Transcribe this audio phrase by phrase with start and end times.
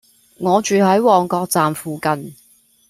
[0.39, 2.33] 我住喺旺角站附近